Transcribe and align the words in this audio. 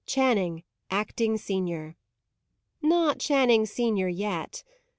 "Channing, 0.07 0.63
acting 0.89 1.37
senior." 1.37 1.95
Not 2.81 3.19
"Channing, 3.19 3.67
senior," 3.67 4.07
yet. 4.07 4.63